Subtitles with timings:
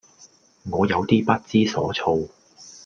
[0.71, 2.27] 我有啲不知所措